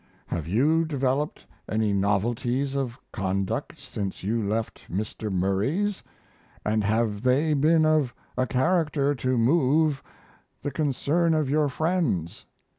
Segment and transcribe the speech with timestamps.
[0.25, 5.31] Have you developed any novelties of conduct since you left Mr.
[5.31, 6.01] Murray's,
[6.37, 10.01] & have they been of a character to move
[10.63, 12.47] the concern of your friends?